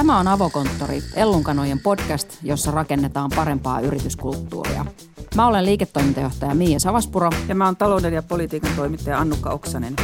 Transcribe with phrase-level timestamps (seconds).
[0.00, 4.86] Tämä on Avokonttori, Ellunkanojen podcast, jossa rakennetaan parempaa yrityskulttuuria.
[5.36, 7.30] Mä olen liiketoimintajohtaja Miia Savaspuro.
[7.48, 9.96] Ja mä oon talouden ja politiikan toimittaja Annukka Oksanen.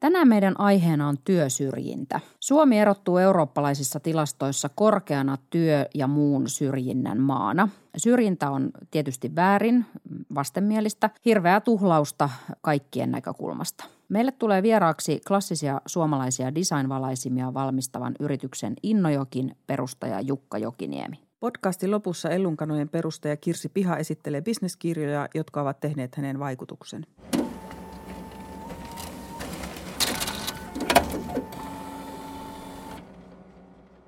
[0.00, 2.20] Tänään meidän aiheena on työsyrjintä.
[2.40, 7.68] Suomi erottuu eurooppalaisissa tilastoissa korkeana työ- ja muun syrjinnän maana.
[7.96, 9.86] Syrjintä on tietysti väärin,
[10.34, 12.30] vastenmielistä, hirveää tuhlausta
[12.60, 13.84] kaikkien näkökulmasta.
[14.14, 21.16] Meille tulee vieraaksi klassisia suomalaisia designvalaisimia valmistavan yrityksen Innojokin perustaja Jukka Jokiniemi.
[21.40, 27.06] Podcastin lopussa Ellunkanojen perustaja Kirsi Piha esittelee bisneskirjoja, jotka ovat tehneet hänen vaikutuksen.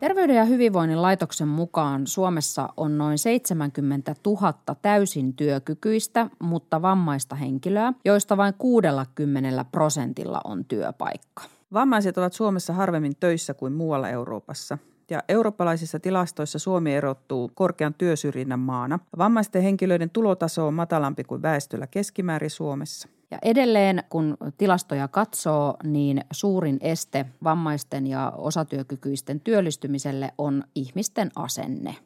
[0.07, 7.93] Terveyden ja hyvinvoinnin laitoksen mukaan Suomessa on noin 70 000 täysin työkykyistä, mutta vammaista henkilöä,
[8.05, 11.43] joista vain 60 prosentilla on työpaikka.
[11.73, 14.79] Vammaiset ovat Suomessa harvemmin töissä kuin muualla Euroopassa.
[15.11, 18.99] Ja eurooppalaisissa tilastoissa Suomi erottuu korkean työsyrjinnän maana.
[19.19, 23.09] Vammaisten henkilöiden tulotaso on matalampi kuin väestöllä keskimäärin Suomessa.
[23.37, 31.97] Ja edelleen, kun tilastoja katsoo, niin suurin este vammaisten ja osatyökykyisten työllistymiselle on ihmisten asenne.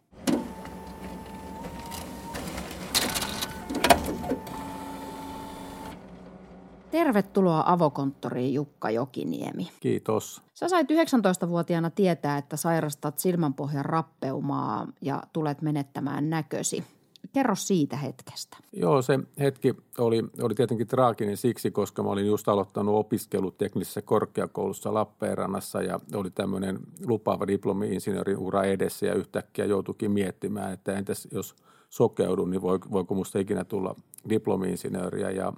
[6.90, 9.68] Tervetuloa avokonttoriin Jukka Jokiniemi.
[9.80, 10.42] Kiitos.
[10.54, 16.84] Sä sait 19-vuotiaana tietää, että sairastat silmänpohjan rappeumaa ja tulet menettämään näkösi.
[17.32, 18.56] Kerro siitä hetkestä.
[18.72, 24.02] Joo, se hetki oli, oli tietenkin traaginen siksi, koska mä olin just aloittanut opiskelut teknisessä
[24.02, 31.28] korkeakoulussa Lappeenrannassa ja oli tämmöinen lupaava diplomi-insinöörin ura edessä ja yhtäkkiä joutuikin miettimään, että entäs
[31.32, 31.56] jos
[31.90, 33.94] sokeudun, niin voiko musta ikinä tulla
[34.28, 35.52] diplomi-insinööriä ja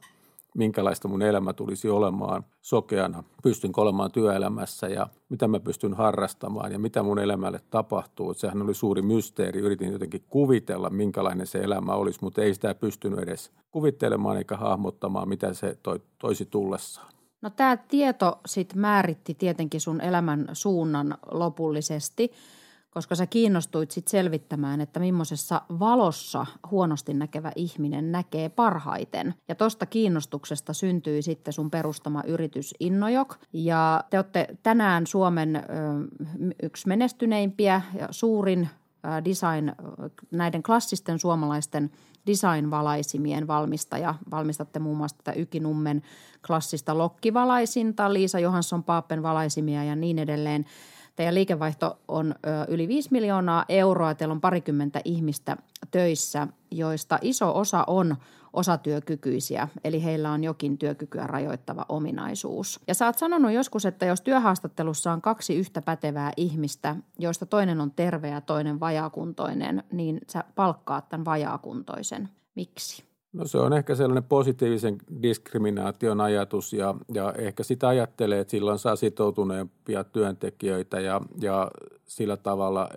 [0.55, 6.79] minkälaista mun elämä tulisi olemaan sokeana, pystynkö olemaan työelämässä ja mitä mä pystyn harrastamaan ja
[6.79, 8.35] mitä mun elämälle tapahtuu.
[8.35, 9.61] Sehän oli suuri mysteeri.
[9.61, 15.29] Yritin jotenkin kuvitella, minkälainen se elämä olisi, mutta ei sitä pystynyt edes kuvittelemaan eikä hahmottamaan,
[15.29, 17.13] mitä se toi, toisi tullessaan.
[17.43, 22.33] No tämä tieto sitten määritti tietenkin sun elämän suunnan lopullisesti–
[22.95, 29.35] koska sä kiinnostuit sit selvittämään, että millaisessa valossa huonosti näkevä ihminen näkee parhaiten.
[29.49, 33.37] Ja tosta kiinnostuksesta syntyi sitten sun perustama yritys Innojok.
[33.53, 35.61] Ja te olette tänään Suomen ö,
[36.63, 38.69] yksi menestyneimpiä ja suurin
[39.25, 39.73] design,
[40.31, 41.91] näiden klassisten suomalaisten
[42.27, 44.15] designvalaisimien valmistaja.
[44.31, 46.03] Valmistatte muun muassa tätä Ykinummen
[46.47, 50.67] klassista lokkivalaisinta, Liisa Johansson Paappen valaisimia ja niin edelleen.
[51.17, 52.35] Teidän liikevaihto on
[52.69, 54.15] yli 5 miljoonaa euroa.
[54.15, 55.57] Teillä on parikymmentä ihmistä
[55.91, 58.17] töissä, joista iso osa on
[58.53, 62.81] osatyökykyisiä, eli heillä on jokin työkykyä rajoittava ominaisuus.
[62.87, 67.81] Ja sä oot sanonut joskus, että jos työhaastattelussa on kaksi yhtä pätevää ihmistä, joista toinen
[67.81, 72.29] on terve ja toinen vajaakuntoinen, niin sä palkkaat tämän vajaakuntoisen.
[72.55, 73.12] Miksi?
[73.33, 78.79] No se on ehkä sellainen positiivisen diskriminaation ajatus ja, ja ehkä sitä ajattelee, että silloin
[78.79, 81.71] saa sitoutuneempia työntekijöitä ja, ja
[82.07, 82.89] sillä tavalla,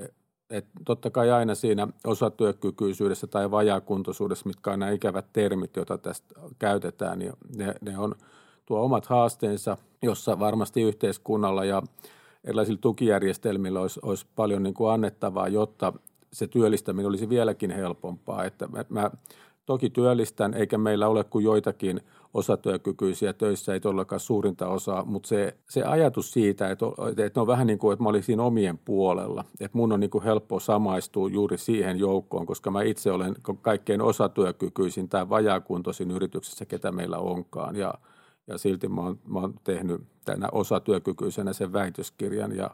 [0.50, 6.36] että totta kai aina siinä osatyökykyisyydessä tai vajaakuntoisuudessa, mitkä on nämä ikävät termit, joita tästä
[6.60, 8.16] käytetään, niin ne, ne on
[8.66, 11.84] tuo omat haasteensa, jossa varmasti yhteiskunnalla ja
[12.44, 15.94] erilaisilla tukijärjestelmillä olisi, olisi paljon niin kuin annettavaa, jotta
[16.34, 18.46] se työllistäminen olisi vieläkin helpompaa.
[18.46, 19.12] Että mä, mä
[19.66, 22.02] Toki työllistän, eikä meillä ole kuin joitakin
[22.34, 26.86] osatyökykyisiä töissä, ei todellakaan suurinta osaa, mutta se, se ajatus siitä, että,
[27.26, 30.24] että on vähän niin kuin, että mä olisin omien puolella, että mun on niin kuin
[30.24, 36.92] helppo samaistua juuri siihen joukkoon, koska mä itse olen kaikkein osatyökykyisin tai vajaakuntoisin yrityksessä, ketä
[36.92, 37.76] meillä onkaan.
[37.76, 37.94] Ja,
[38.48, 42.70] ja silti mä oon, mä oon tehnyt tänä osatyökykyisenä sen väitöskirjan ja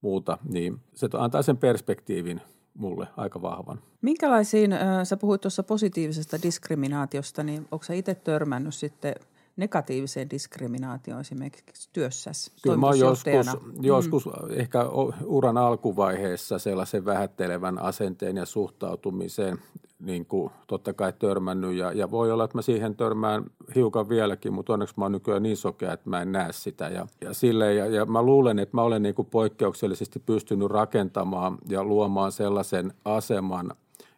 [0.00, 2.40] muuta, niin se antaa sen perspektiivin–
[2.74, 3.80] mulle aika vahvan.
[4.02, 9.14] Minkälaisiin, sä puhuit tuossa positiivisesta diskriminaatiosta, niin onko sä itse törmännyt sitten
[9.56, 13.46] negatiiviseen diskriminaatioon esimerkiksi työssäsi Kyllä mä joskus,
[13.80, 14.32] joskus mm.
[14.50, 14.78] ehkä
[15.24, 19.58] uran alkuvaiheessa sellaisen vähättelevän asenteen ja suhtautumiseen
[20.02, 23.44] niin kuin totta kai törmännyt ja, ja voi olla, että mä siihen törmään
[23.74, 27.06] hiukan vieläkin, mutta onneksi mä oon nykyään niin sokea, että mä en näe sitä ja,
[27.20, 31.84] ja, sille, ja, ja mä luulen, että mä olen niin kuin poikkeuksellisesti pystynyt rakentamaan ja
[31.84, 33.70] luomaan sellaisen aseman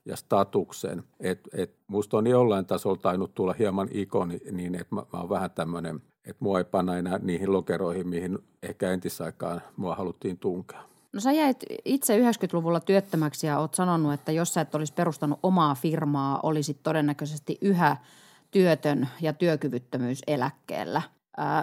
[0.05, 5.03] ja statuksen, että et musta on jollain tasolla tainnut tulla hieman ikoni niin, että mä,
[5.13, 9.95] mä oon vähän tämmöinen, että mua ei panna enää niihin lokeroihin, mihin ehkä entisaikaan mua
[9.95, 10.94] haluttiin tunkea.
[11.14, 15.38] No sä jäit itse 90-luvulla työttömäksi ja oot sanonut, että jos sä et olisi perustanut
[15.43, 17.96] omaa firmaa, olisit todennäköisesti yhä
[18.50, 21.02] työtön ja työkyvyttömyyseläkkeellä.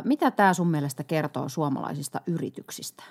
[0.03, 3.03] Mitä tämä sun mielestä kertoo suomalaisista yrityksistä?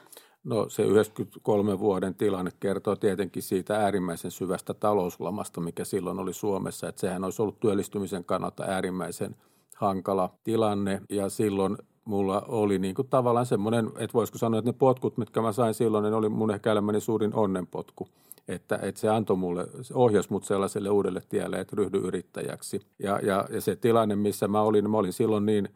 [0.44, 6.88] No se 93 vuoden tilanne kertoo tietenkin siitä äärimmäisen syvästä talouslamasta, mikä silloin oli Suomessa.
[6.88, 9.36] Että sehän olisi ollut työllistymisen kannalta äärimmäisen
[9.76, 11.76] hankala tilanne ja silloin
[12.10, 15.74] mulla oli niin kuin tavallaan semmoinen, että voisiko sanoa, että ne potkut, mitkä mä sain
[15.74, 18.08] silloin, ne oli mun ehkä elämäni suurin onnenpotku.
[18.48, 22.80] Että, että se antoi mulle, se ohjasi mut sellaiselle uudelle tielle, että ryhdy yrittäjäksi.
[22.98, 25.68] Ja, ja, ja se tilanne, missä mä olin, mä olin silloin niin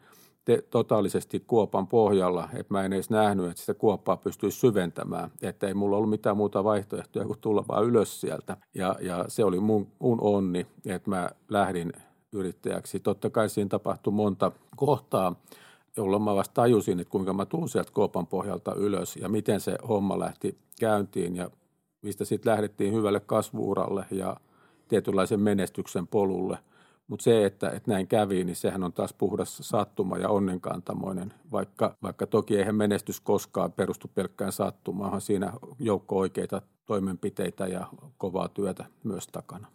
[0.45, 5.31] te, totaalisesti kuopan pohjalla, että mä en edes nähnyt, että sitä kuoppaa pystyisi syventämään.
[5.43, 8.57] Että ei mulla ollut mitään muuta vaihtoehtoja kuin tulla vaan ylös sieltä.
[8.75, 11.93] Ja, ja se oli mun, mun onni, että mä lähdin
[12.33, 13.01] yrittäjäksi.
[13.01, 15.35] Totta kai siinä tapahtui monta kohtaa,
[15.97, 19.79] jolloin mä vasta tajusin, että kuinka mä tuun sieltä kuopan pohjalta ylös ja miten se
[19.89, 21.51] homma lähti käyntiin ja
[22.03, 24.37] mistä sitten lähdettiin hyvälle kasvuuralle ja
[24.89, 26.59] tietynlaisen menestyksen polulle.
[27.07, 31.97] Mutta se, että, että näin kävi, niin sehän on taas puhdas sattuma ja onnenkantamoinen, vaikka,
[32.03, 37.87] vaikka toki eihän menestys koskaan perustu pelkkään sattumaan, siinä joukko oikeita toimenpiteitä ja
[38.19, 39.69] kovaa työtä myös takana.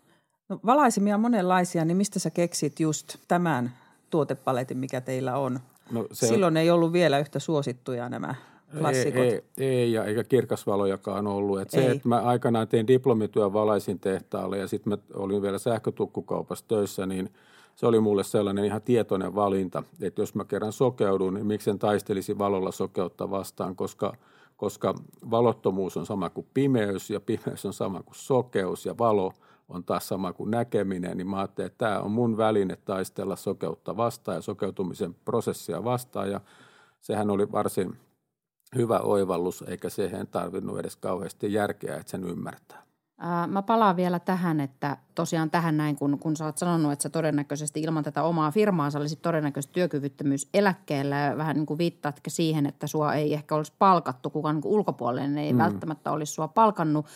[0.50, 3.72] No, valaisimia monenlaisia, niin mistä sä keksit just tämän
[4.10, 5.60] tuotepaletin, mikä teillä on?
[5.92, 8.36] No, se Silloin ei ollut vielä yhtä suosittuja nämä
[8.80, 9.22] klassikot.
[9.22, 11.62] Ei, ei, ei ja eikä kirkasvalojakaan ollut.
[11.62, 16.66] Et se, että mä aikanaan tein diplomityön valaisin tehtaalle ja sitten mä olin vielä sähkötukkukaupassa
[16.68, 17.30] töissä, niin
[17.76, 22.38] se oli mulle sellainen ihan tietoinen valinta, että jos mä kerran sokeudun, niin miksen taistelisi
[22.38, 24.14] valolla sokeutta vastaan, koska,
[24.58, 24.96] koska
[25.32, 29.34] valottomuus on sama kuin pimeys ja pimeys on sama kuin sokeus ja valo
[29.70, 33.98] on taas sama kuin näkeminen, niin mä ajattelin, että tämä on mun väline taistella sokeutta
[33.98, 36.42] vastaan ja sokeutumisen prosessia vastaan ja
[37.02, 37.96] sehän oli varsin–
[38.76, 42.84] hyvä oivallus, eikä siihen tarvinnut edes kauheasti järkeä, että sen ymmärtää.
[43.48, 47.10] Mä palaan vielä tähän, että tosiaan tähän näin, kun, kun sä oot sanonut, että sä
[47.10, 52.34] todennäköisesti ilman tätä omaa firmaa sä olisit todennäköisesti työkyvyttömyys eläkkeellä ja vähän niin kuin viittaatkin
[52.34, 55.60] siihen, että sua ei ehkä olisi palkattu, kukaan niin ulkopuolinen ei mm.
[55.60, 57.06] välttämättä olisi sua palkannut–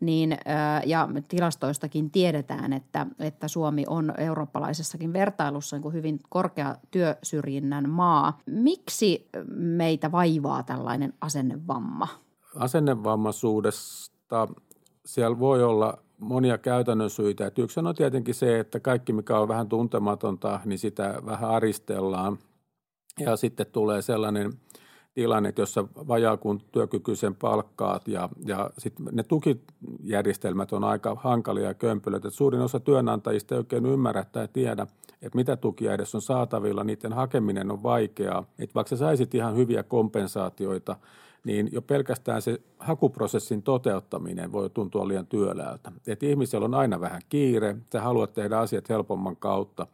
[0.00, 0.38] niin,
[0.86, 8.38] ja tilastoistakin tiedetään, että, että Suomi on eurooppalaisessakin vertailussa niin kuin hyvin korkea työsyrjinnän maa.
[8.46, 12.08] Miksi meitä vaivaa tällainen asennevamma?
[12.56, 14.48] Asennevammaisuudesta
[15.04, 17.46] siellä voi olla monia käytännön syitä.
[17.46, 22.38] Että yksi on tietenkin se, että kaikki mikä on vähän tuntematonta, niin sitä vähän aristellaan.
[23.20, 24.52] Ja sitten tulee sellainen–
[25.18, 31.74] tilanne, jossa vajaa kun työkykyisen palkkaat ja, ja sitten ne tukijärjestelmät on aika hankalia ja
[31.74, 32.30] kömpelöitä.
[32.30, 34.86] Suurin osa työnantajista ei oikein ymmärrä tai tiedä,
[35.22, 38.44] että mitä tukia edes on saatavilla, niiden hakeminen on vaikeaa.
[38.58, 40.96] Että vaikka sä saisit ihan hyviä kompensaatioita,
[41.44, 45.92] niin jo pelkästään se hakuprosessin toteuttaminen voi tuntua liian työläältä.
[46.06, 49.86] Että ihmisellä on aina vähän kiire, sä haluat tehdä asiat helpomman kautta.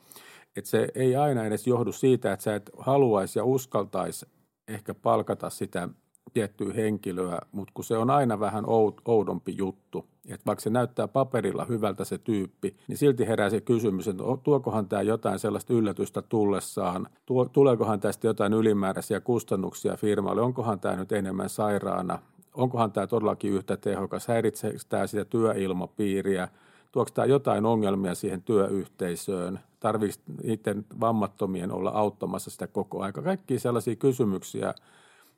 [0.57, 4.27] Että se ei aina edes johdu siitä, että sä et haluaisi ja uskaltaisi
[4.69, 5.89] ehkä palkata sitä
[6.33, 8.65] tiettyä henkilöä, mutta kun se on aina vähän
[9.05, 14.09] oudompi juttu, että vaikka se näyttää paperilla hyvältä se tyyppi, niin silti herää se kysymys,
[14.09, 17.09] että tuokohan tämä jotain sellaista yllätystä tullessaan,
[17.53, 22.19] tuleekohan tästä jotain ylimääräisiä kustannuksia firmalle, onkohan tämä nyt enemmän sairaana,
[22.55, 26.49] onkohan tämä todellakin yhtä tehokas, häiritseekö tämä sitä työilmapiiriä,
[26.95, 33.23] tuoko tämä jotain ongelmia siihen työyhteisöön, tarvitsisi niiden vammattomien olla auttamassa sitä koko aika.
[33.23, 34.75] Kaikki sellaisia kysymyksiä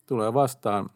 [0.06, 0.90] tulee vastaan,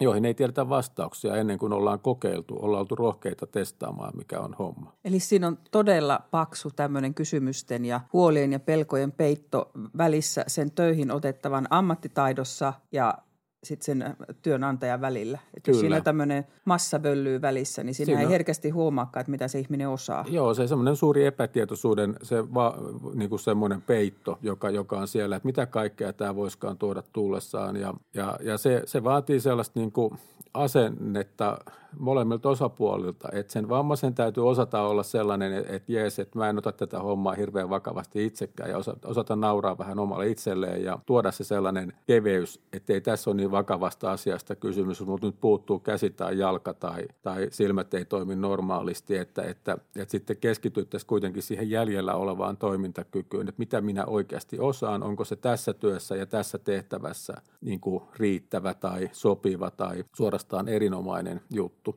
[0.00, 4.92] joihin ei tiedetä vastauksia ennen kuin ollaan kokeiltu, ollaan oltu rohkeita testaamaan, mikä on homma.
[5.04, 11.10] Eli siinä on todella paksu tämmöinen kysymysten ja huolien ja pelkojen peitto välissä sen töihin
[11.10, 13.14] otettavan ammattitaidossa ja
[13.64, 15.38] sitten sen äh, työnantajan välillä.
[15.56, 19.48] Että jos siinä tämmöinen massa völlyy välissä, niin siinä, siinä ei herkästi huomaakaan, että mitä
[19.48, 20.24] se ihminen osaa.
[20.28, 22.78] Joo, se semmoinen suuri epätietoisuuden se va,
[23.14, 27.76] niin kuin semmoinen peitto, joka, joka on siellä, että mitä kaikkea tämä voisikaan tuoda tullessaan.
[27.76, 30.18] Ja, ja, ja se, se vaatii sellaista niin kuin
[30.58, 31.58] asennetta
[31.98, 36.72] molemmilta osapuolilta, että sen vammaisen täytyy osata olla sellainen, että jees, että mä en ota
[36.72, 41.44] tätä hommaa hirveän vakavasti itsekään ja osata, osata nauraa vähän omalle itselleen ja tuoda se
[41.44, 46.38] sellainen keveys, että ei tässä ole niin vakavasta asiasta kysymys, mutta nyt puuttuu käsi tai
[46.38, 52.14] jalka tai, tai silmät ei toimi normaalisti, että, että, että sitten keskityttäisiin kuitenkin siihen jäljellä
[52.14, 57.80] olevaan toimintakykyyn, että mitä minä oikeasti osaan, onko se tässä työssä ja tässä tehtävässä niin
[57.80, 61.96] kuin riittävä tai sopiva tai suorastaan erinomainen juttu.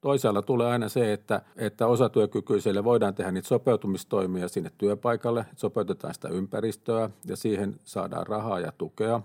[0.00, 6.14] Toisaalla tulee aina se, että, että osatyökykyisille voidaan tehdä niitä sopeutumistoimia sinne työpaikalle, että sopeutetaan
[6.14, 9.20] sitä ympäristöä ja siihen saadaan rahaa ja tukea.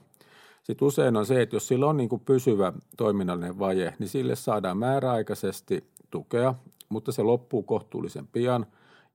[0.63, 4.35] Sitten usein on se, että jos sillä on niin kuin pysyvä toiminnallinen vaje, niin sille
[4.35, 6.55] saadaan määräaikaisesti tukea,
[6.89, 8.65] mutta se loppuu kohtuullisen pian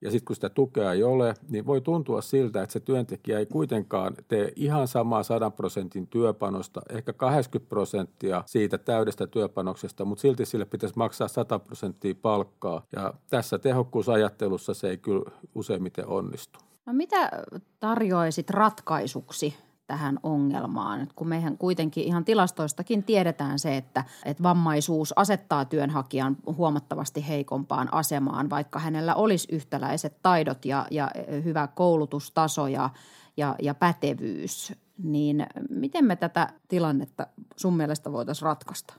[0.03, 3.45] ja sitten kun sitä tukea ei ole, niin voi tuntua siltä, että se työntekijä ei
[3.45, 10.45] kuitenkaan tee ihan samaa 100 prosentin työpanosta, ehkä 80 prosenttia siitä täydestä työpanoksesta, mutta silti
[10.45, 12.85] sille pitäisi maksaa 100 prosenttia palkkaa.
[12.95, 16.59] Ja tässä tehokkuusajattelussa se ei kyllä useimmiten onnistu.
[16.85, 17.31] No mitä
[17.79, 19.55] tarjoaisit ratkaisuksi
[19.87, 26.37] tähän ongelmaan, että kun mehän kuitenkin ihan tilastoistakin tiedetään se, että, että vammaisuus asettaa työnhakijan
[26.57, 31.11] huomattavasti heikompaan asemaan, vaikka hänellä olisi yhtäläiset taidot ja, ja
[31.43, 32.89] hyvä koulutustaso ja,
[33.37, 34.73] ja, ja pätevyys,
[35.03, 38.93] niin miten me tätä tilannetta sun mielestä voitaisiin ratkaista?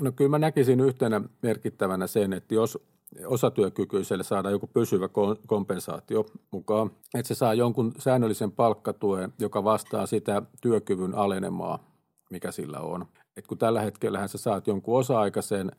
[0.00, 2.78] No kyllä mä näkisin yhtenä merkittävänä sen, että jos
[3.26, 5.08] osatyökykyiselle saada joku pysyvä
[5.46, 11.78] kompensaatio mukaan, että se saa jonkun säännöllisen palkkatuen, joka vastaa sitä työkyvyn alenemaa,
[12.30, 13.06] mikä sillä on.
[13.36, 15.72] Et kun tällä hetkellä sä saat jonkun osa-aikaisen,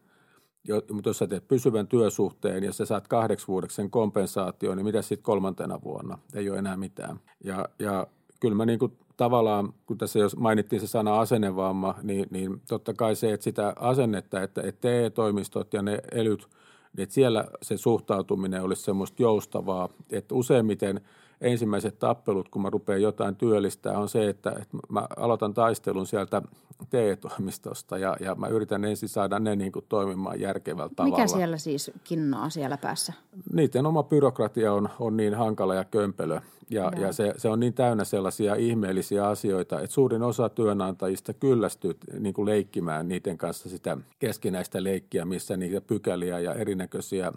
[0.91, 5.01] mutta jos sä teet pysyvän työsuhteen ja sä saat kahdeksi vuodeksi sen kompensaation, niin mitä
[5.01, 6.17] sitten kolmantena vuonna?
[6.33, 7.19] Ei ole enää mitään.
[7.43, 8.07] Ja, ja
[8.39, 12.93] kyllä mä niin kuin tavallaan, kun tässä jos mainittiin se sana asennevamma, niin, niin totta
[12.93, 16.47] kai se, että sitä asennetta, että, että TE-toimistot ja ne elyt–
[16.97, 21.01] niin että siellä se suhtautuminen olisi semmoista joustavaa, että useimmiten
[21.41, 26.41] ensimmäiset tappelut, kun mä rupean jotain työllistää, on se, että, että mä aloitan taistelun sieltä
[26.89, 31.17] TE-toimistosta ja, ja mä yritän ensin saada ne niin kuin toimimaan järkevällä tavalla.
[31.17, 33.13] Mikä siellä siis kinnaa siellä päässä?
[33.53, 37.73] Niiden oma byrokratia on, on niin hankala ja kömpelö ja, ja se, se on niin
[37.73, 43.97] täynnä sellaisia ihmeellisiä asioita, että suurin osa työnantajista kyllästyy niin kuin leikkimään niiden kanssa sitä
[44.19, 47.31] keskinäistä leikkiä, missä niitä pykäliä ja erinäköisiä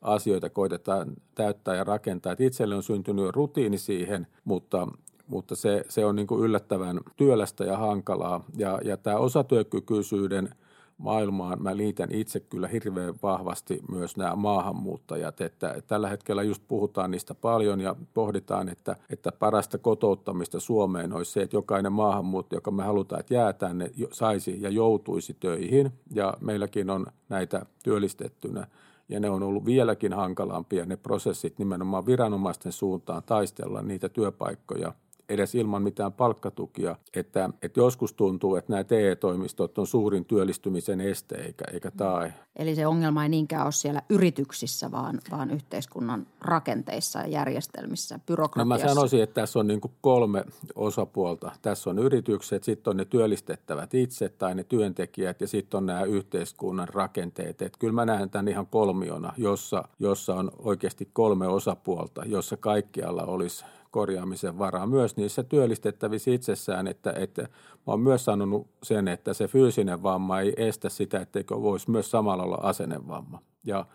[0.00, 2.32] asioita koitetaan täyttää ja rakentaa.
[2.32, 4.88] Et itselle on syntynyt rutiini siihen, mutta
[5.26, 8.44] mutta se, se on niin kuin yllättävän työlästä ja hankalaa.
[8.56, 10.48] Ja, ja tämä osatyökykyisyyden–
[10.98, 17.10] maailmaan mä liitän itse kyllä hirveän vahvasti myös nämä maahanmuuttajat, että tällä hetkellä just puhutaan
[17.10, 22.70] niistä paljon ja pohditaan, että, että parasta kotouttamista Suomeen olisi se, että jokainen maahanmuuttaja, joka
[22.70, 28.66] me halutaan, että jää tänne, saisi ja joutuisi töihin ja meilläkin on näitä työllistettynä
[29.08, 34.92] ja ne on ollut vieläkin hankalampia ne prosessit nimenomaan viranomaisten suuntaan taistella niitä työpaikkoja–
[35.28, 41.34] edes ilman mitään palkkatukia, että, että joskus tuntuu, että nämä TE-toimistot on suurin työllistymisen este
[41.34, 42.34] eikä, eikä tae.
[42.56, 48.84] Eli se ongelma ei niinkään ole siellä yrityksissä, vaan, vaan yhteiskunnan rakenteissa ja järjestelmissä, byrokratiassa.
[48.86, 50.44] No mä sanoisin, että tässä on niin kuin kolme
[50.74, 51.52] osapuolta.
[51.62, 56.02] Tässä on yritykset, sitten on ne työllistettävät itse tai ne työntekijät ja sitten on nämä
[56.02, 57.62] yhteiskunnan rakenteet.
[57.62, 63.22] Että kyllä mä näen tämän ihan kolmiona, jossa, jossa on oikeasti kolme osapuolta, jossa kaikkialla
[63.22, 67.48] olisi korjaamisen varaa myös niissä työllistettävissä itsessään, että, että mä
[67.86, 72.42] oon myös sanonut sen, että se fyysinen vamma ei estä sitä, etteikö voisi myös samalla
[72.42, 73.42] olla asennevamma.
[73.64, 73.86] Ja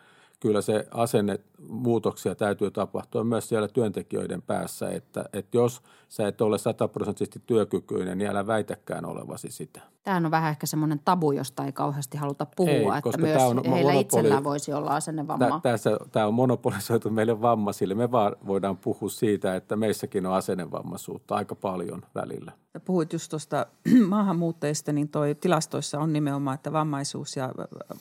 [0.44, 6.58] kyllä se asennemuutoksia täytyy tapahtua myös siellä työntekijöiden päässä, että, että jos sä et ole
[6.58, 9.82] sataprosenttisesti työkykyinen, niin älä väitäkään olevasi sitä.
[10.04, 13.46] Tämä on vähän ehkä semmoinen tabu, josta ei kauheasti haluta puhua, ei, että myös tämä
[13.48, 14.02] on heillä monopoli...
[14.02, 15.46] itsellään voisi olla asennevamma.
[15.46, 17.96] Tämä, tässä, tämä on monopolisoitu meille vammaisille.
[17.96, 22.52] Me vaan voidaan puhua siitä, että meissäkin on asennevammaisuutta aika paljon välillä.
[22.86, 23.66] Puhuit just tuosta
[24.08, 27.54] maahanmuuttajista, niin toi tilastoissa on nimenomaan, että vammaisuus ja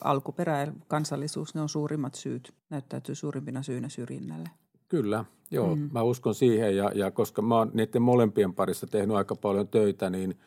[0.03, 4.49] alkuperä ja kansallisuus, ne on suurimmat syyt, näyttäytyy suurimpina syynä syrjinnälle.
[4.89, 5.75] Kyllä, joo.
[5.75, 5.89] Mm.
[5.93, 10.09] Mä uskon siihen ja, ja koska mä oon niiden molempien parissa tehnyt aika paljon töitä,
[10.09, 10.35] niin–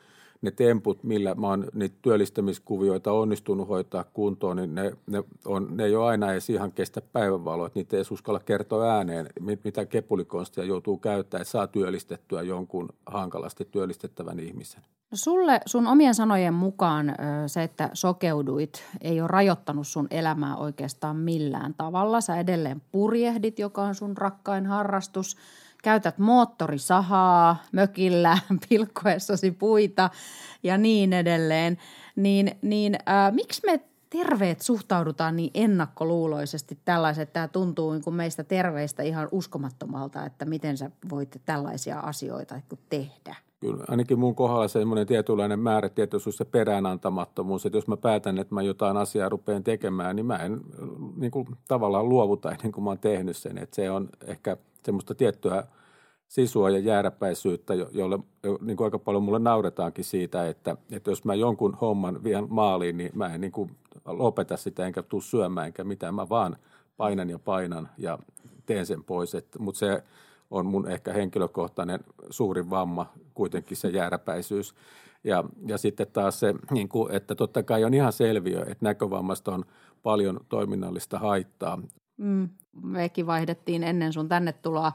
[0.46, 5.84] ne temput, millä mä oon niitä työllistämiskuvioita onnistunut hoitaa kuntoon, niin ne, ne, on, ne
[5.84, 9.26] ei ole aina edes ihan kestä päivänvaloa, että niitä ei uskalla kertoa ääneen,
[9.64, 14.82] mitä kepulikonstia joutuu käyttämään, että saa työllistettyä jonkun hankalasti työllistettävän ihmisen.
[15.10, 17.14] No sulle sun omien sanojen mukaan
[17.46, 22.20] se, että sokeuduit, ei ole rajoittanut sun elämää oikeastaan millään tavalla.
[22.20, 25.36] Sä edelleen purjehdit, joka on sun rakkain harrastus–
[25.86, 28.38] käytät moottorisahaa mökillä
[28.68, 30.10] pilkkoessasi puita
[30.62, 31.78] ja niin edelleen,
[32.16, 38.44] niin, niin äh, miksi me terveet suhtaudutaan niin ennakkoluuloisesti tällaiset, tämä tuntuu niin kuin meistä
[38.44, 43.36] terveistä ihan uskomattomalta, että miten sä voit tällaisia asioita tehdä?
[43.60, 48.62] Kyllä, ainakin mun kohdalla semmoinen tietynlainen määrätietoisuus ja peräänantamattomuus, että jos mä päätän, että mä
[48.62, 50.60] jotain asiaa rupean tekemään, niin mä en
[51.16, 53.58] niin kuin, tavallaan luovuta ennen kuin mä oon tehnyt sen.
[53.58, 55.64] Että se on ehkä semmoista tiettyä
[56.28, 58.18] sisua ja jääräpäisyyttä, jolle
[58.60, 62.96] niin kuin aika paljon mulle nauretaankin siitä, että, että jos mä jonkun homman vien maaliin,
[62.96, 63.70] niin mä en niin kuin
[64.06, 66.14] lopeta sitä enkä tuu syömään enkä mitään.
[66.14, 66.56] Mä vaan
[66.96, 68.18] painan ja painan ja
[68.66, 69.36] teen sen pois.
[69.58, 70.02] Mutta se
[70.50, 74.74] on mun ehkä henkilökohtainen suurin vamma kuitenkin se jääräpäisyys.
[75.24, 79.54] Ja, ja sitten taas se, niin kuin, että totta kai on ihan selviö, että näkövammasta
[79.54, 79.64] on
[80.02, 81.78] paljon toiminnallista haittaa
[82.16, 82.48] Mm,
[82.82, 84.92] mekin vaihdettiin ennen sun tänne tuloa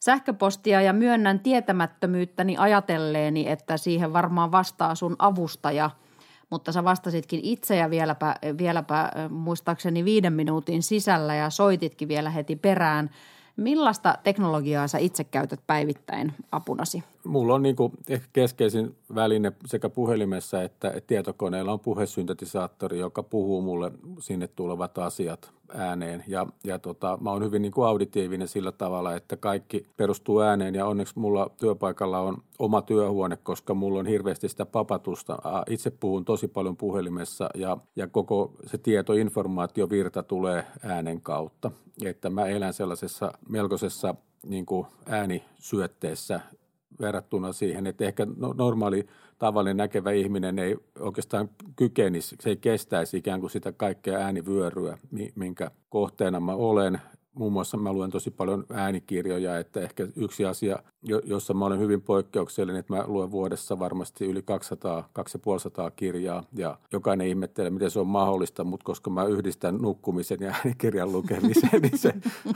[0.00, 5.90] sähköpostia ja myönnän tietämättömyyttäni ajatelleeni, että siihen varmaan vastaa sun avustaja,
[6.50, 12.56] mutta sä vastasitkin itse ja vieläpä, vieläpä muistaakseni viiden minuutin sisällä ja soititkin vielä heti
[12.56, 13.10] perään–
[13.60, 17.04] Millaista teknologiaa sä itse käytät päivittäin apunasi?
[17.24, 23.62] Mulla on niin kuin ehkä keskeisin väline sekä puhelimessa että tietokoneella on puhesyntetisaattori, joka puhuu
[23.62, 26.24] mulle sinne tulevat asiat ääneen.
[26.26, 30.74] Ja, ja tota, mä oon hyvin niin kuin auditiivinen sillä tavalla, että kaikki perustuu ääneen
[30.74, 35.38] ja onneksi mulla työpaikalla on oma työhuone, koska mulla on hirveästi sitä papatusta.
[35.68, 41.70] Itse puhun tosi paljon puhelimessa ja, ja koko se tieto, informaatiovirta tulee äänen kautta.
[42.04, 44.14] Että mä elän sellaisessa melkoisessa
[44.46, 46.40] niin kuin äänisyötteessä
[47.00, 49.06] verrattuna siihen, että ehkä no, normaali
[49.38, 54.98] tavallinen näkevä ihminen ei oikeastaan kykenisi, se ei kestäisi ikään kuin sitä kaikkea äänivyöryä,
[55.34, 57.00] minkä kohteena mä olen
[57.34, 60.78] muun muassa mä luen tosi paljon äänikirjoja, että ehkä yksi asia,
[61.24, 66.78] jossa mä olen hyvin poikkeuksellinen, että mä luen vuodessa varmasti yli 200, 250 kirjaa ja
[66.92, 71.98] jokainen ihmettelee, miten se on mahdollista, mutta koska mä yhdistän nukkumisen ja äänikirjan lukemisen, niin
[71.98, 72.14] se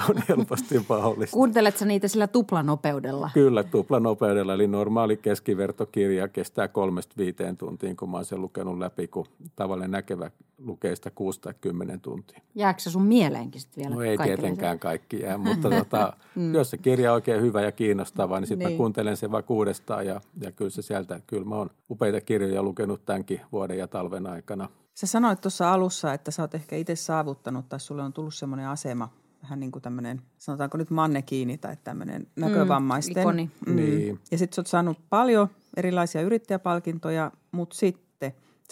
[0.08, 1.34] on helposti mahdollista.
[1.34, 3.30] Kuunteletko niitä sillä tuplanopeudella?
[3.34, 9.08] Kyllä, tuplanopeudella, eli normaali keskivertokirja kestää kolmesta viiteen tuntiin, kun mä oon sen lukenut läpi,
[9.08, 9.26] kun
[9.56, 12.40] tavallinen näkevä lukee sitä kuusta tai kymmenen tuntia.
[12.54, 13.94] Jääkö se sun mieleenkin sitten vielä?
[13.94, 16.54] No ei tietenkään kaikki jää, mutta tota, mm.
[16.54, 18.76] jos se kirja on oikein hyvä ja kiinnostava, niin sitten niin.
[18.76, 23.04] kuuntelen sen vaikka uudestaan ja, ja kyllä se sieltä, kyllä mä oon upeita kirjoja lukenut
[23.04, 24.68] tämänkin vuoden ja talven aikana.
[24.94, 28.68] Sä sanoit tuossa alussa, että sä oot ehkä itse saavuttanut tai sulle on tullut semmoinen
[28.68, 29.08] asema,
[29.42, 33.22] vähän niin kuin tämmöinen, sanotaanko nyt mannekiini tai tämmöinen mm, näkövammaisten.
[33.22, 33.50] Ikoni.
[33.66, 33.76] Mm.
[33.76, 34.20] Niin.
[34.30, 38.04] Ja sitten sä oot saanut paljon erilaisia yrittäjäpalkintoja, mutta sitten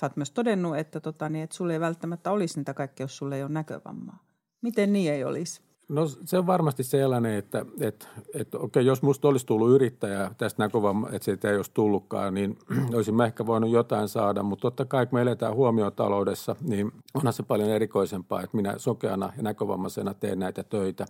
[0.01, 3.17] Sä oot myös todennut, että, tota, niin, että sulle ei välttämättä olisi niitä kaikkea, jos
[3.17, 4.19] sulle ei ole näkövammaa.
[4.63, 5.63] Miten niin ei olisi?
[5.93, 10.63] No se on varmasti sellainen, että, että, että okei, jos musta olisi tullut yrittäjä tästä
[10.63, 12.59] näkövamma, että se ei olisi tullutkaan, niin
[12.95, 14.43] olisin mä ehkä voinut jotain saada.
[14.43, 19.33] Mutta totta kai, kun me eletään huomiotaloudessa, niin onhan se paljon erikoisempaa, että minä sokeana
[19.37, 21.07] ja näkövammaisena teen näitä töitä.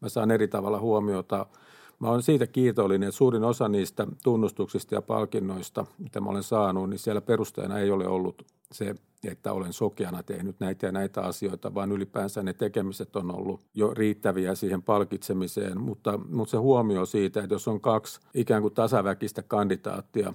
[0.00, 1.46] Mä saan eri tavalla huomiota
[2.00, 6.90] Mä olen siitä kiitollinen, että suurin osa niistä tunnustuksista ja palkinnoista, mitä mä olen saanut,
[6.90, 11.74] niin siellä perusteena ei ole ollut se, että olen sokeana tehnyt näitä ja näitä asioita,
[11.74, 15.80] vaan ylipäänsä ne tekemiset on ollut jo riittäviä siihen palkitsemiseen.
[15.80, 20.34] Mutta, mutta se huomio siitä, että jos on kaksi ikään kuin tasaväkistä kandidaattia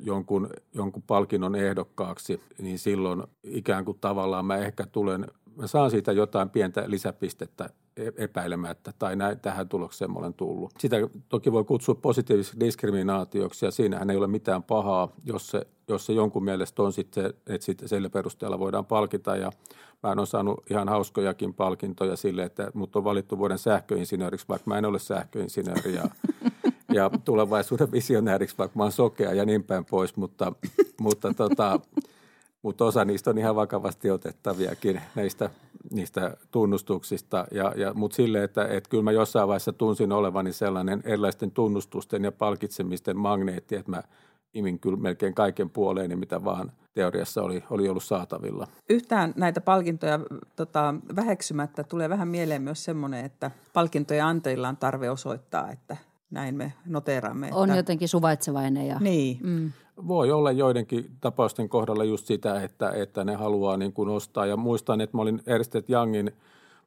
[0.00, 6.12] jonkun, jonkun palkinnon ehdokkaaksi, niin silloin ikään kuin tavallaan mä ehkä tulen, mä saan siitä
[6.12, 7.70] jotain pientä lisäpistettä
[8.16, 10.72] epäilemättä, tai näin, tähän tulokseen olen tullut.
[10.78, 10.96] Sitä
[11.28, 16.12] toki voi kutsua positiiviseksi diskriminaatioksi, ja siinähän ei ole mitään pahaa, jos se, jos se
[16.12, 19.52] jonkun mielestä on sitten, että sitten sillä perusteella voidaan palkita, ja
[20.02, 24.70] mä en ole saanut ihan hauskojakin palkintoja sille, että mut on valittu vuoden sähköinsinööriksi, vaikka
[24.70, 26.04] mä en ole sähköinsinööri, ja,
[26.92, 30.52] ja tulevaisuuden visionääriksi, vaikka mä oon sokea ja niin päin pois, mutta,
[31.00, 31.80] mutta tota,
[32.62, 35.50] mutta osa niistä on ihan vakavasti otettaviakin näistä
[35.90, 37.46] niistä tunnustuksista.
[37.50, 42.24] Ja, ja, mutta sille, että, että kyllä mä jossain vaiheessa tunsin olevani sellainen erilaisten tunnustusten
[42.24, 44.02] ja palkitsemisten magneetti, että mä
[44.54, 48.66] imin kyllä melkein kaiken puoleen, mitä vaan teoriassa oli, oli ollut saatavilla.
[48.88, 50.20] Yhtään näitä palkintoja
[50.56, 55.96] tota, väheksymättä tulee vähän mieleen myös semmoinen, että palkintojen antajilla on tarve osoittaa, että
[56.36, 57.46] näin me noteeraamme.
[57.46, 57.58] Että...
[57.58, 58.86] On jotenkin suvaitsevainen.
[58.86, 58.98] Ja...
[59.00, 59.38] Niin.
[59.42, 59.72] Mm.
[60.08, 64.46] Voi olla joidenkin tapausten kohdalla just sitä, että, että ne haluaa niin kuin ostaa.
[64.46, 66.32] Ja muistan, että mä olin Ernst Youngin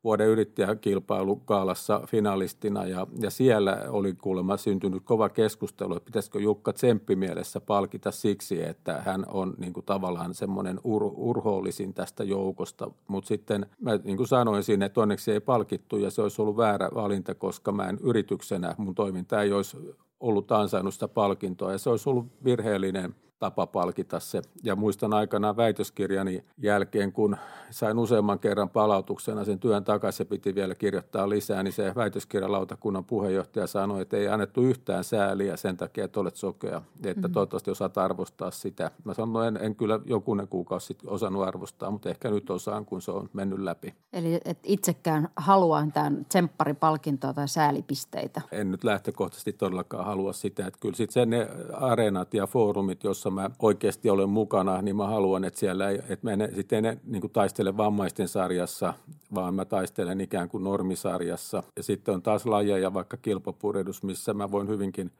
[0.04, 6.74] vuoden yrittäjäkilpailu Kaalassa finalistina ja, ja siellä oli kuulemma syntynyt kova keskustelu, että pitäisikö Jukka
[6.74, 12.92] tsemppimielessä palkita siksi, että hän on niin kuin tavallaan semmoinen ur, urhoollisin tästä joukosta.
[13.08, 16.58] Mutta sitten mä niin kuin sanoin siinä, että onneksi ei palkittu ja se olisi ollut
[16.58, 19.78] väärä valinta, koska mä en yrityksenä, mun toiminta ei olisi
[20.20, 24.42] ollut ansainnut sitä palkintoa ja se olisi ollut virheellinen– tapa palkita se.
[24.64, 27.38] Ja muistan aikanaan väitöskirjani jälkeen, kun
[27.70, 33.68] sain useamman kerran palautuksena sen työn takaisin, piti vielä kirjoittaa lisää, niin se väitöskirjalautakunnan puheenjohtaja
[33.68, 37.34] sanoi, että ei annettu yhtään sääliä sen takia, että olet sokea, että mm.
[37.34, 38.92] toivottavasti osaat arvostaa sitä.
[39.04, 42.86] Mä sanoin, no en, en kyllä jokunen kuukausi sitten osannut arvostaa, mutta ehkä nyt osaan,
[42.86, 43.94] kun se on mennyt läpi.
[44.14, 48.42] Eli et itsekään haluan tämän tsempparipalkintoa tai säälipisteitä?
[48.52, 53.50] En nyt lähtökohtaisesti todellakaan halua sitä, että kyllä sitten ne areenat ja foorumit, jossa jossa
[53.50, 57.32] mä oikeasti olen mukana, niin mä haluan, että siellä ei, että mä en en niin
[57.34, 58.94] taistele vammaisten sarjassa,
[59.36, 61.64] vaan mä taistelen ikään kuin normisarjassa.
[61.76, 65.12] Ja sitten on taas lajeja, vaikka kilpapuredus, missä mä voin hyvinkin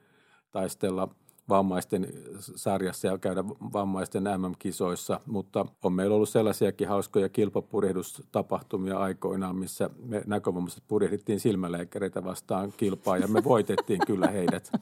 [0.52, 1.08] taistella
[1.50, 2.08] vammaisten
[2.38, 10.22] sarjassa ja käydä vammaisten MM-kisoissa, mutta on meillä ollut sellaisiakin hauskoja kilpapurjehdustapahtumia aikoinaan, missä me
[10.26, 14.72] näkövammaiset purjehdittiin silmälääkäreitä vastaan kilpaa ja me voitettiin kyllä heidät.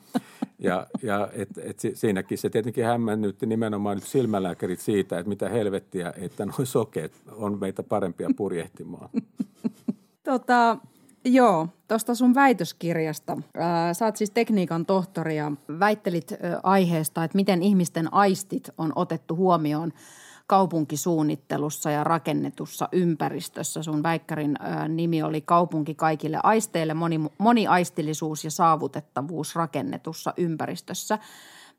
[0.58, 6.12] Ja, ja et, et siinäkin se tietenkin hämmennytti nimenomaan nyt silmälääkärit siitä, että mitä helvettiä,
[6.16, 9.08] että nuo sokeet on meitä parempia purjehtimaan.
[10.24, 10.76] Tota,
[11.24, 13.36] Joo, tuosta sun väitöskirjasta.
[13.92, 19.92] Sä oot siis tekniikan tohtori ja väittelit aiheesta, että miten ihmisten aistit on otettu huomioon
[20.46, 23.82] kaupunkisuunnittelussa ja rakennetussa ympäristössä.
[23.82, 24.56] Sun väikkärin
[24.88, 31.18] nimi oli Kaupunki kaikille aisteille, moni, moniaistillisuus ja saavutettavuus rakennetussa ympäristössä.